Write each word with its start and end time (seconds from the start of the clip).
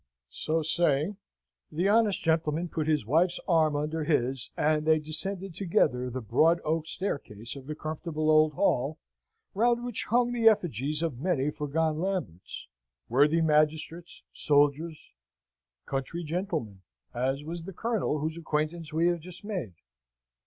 So 0.31 0.63
saying, 0.63 1.17
the 1.71 1.87
honest 1.87 2.23
gentleman 2.23 2.69
put 2.69 2.87
his 2.87 3.05
wife's 3.05 3.39
arm 3.47 3.75
under 3.75 4.03
his, 4.03 4.49
and 4.57 4.83
they 4.83 4.97
descended 4.97 5.53
together 5.53 6.09
the 6.09 6.21
broad 6.21 6.59
oak 6.65 6.87
staircase 6.87 7.55
of 7.55 7.67
the 7.67 7.75
comfortable 7.75 8.31
old 8.31 8.53
hall, 8.53 8.97
round 9.53 9.83
which 9.85 10.05
hung 10.09 10.31
the 10.31 10.49
effigies 10.49 11.03
of 11.03 11.19
many 11.19 11.51
foregone 11.51 11.99
Lamberts, 11.99 12.67
worthy 13.09 13.41
magistrates, 13.41 14.23
soldiers, 14.33 15.13
country 15.85 16.23
gentlemen, 16.23 16.81
as 17.13 17.43
was 17.43 17.61
the 17.65 17.71
Colonel 17.73 18.17
whose 18.17 18.37
acquaintance 18.37 18.91
we 18.91 19.05
have 19.05 19.19
just 19.19 19.43
made. 19.43 19.75